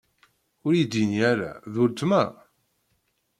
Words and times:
Ur 0.65 0.73
iyi-d-inni 0.75 1.19
ara: 1.31 1.51
D 1.73 1.75
ultma? 1.83 2.23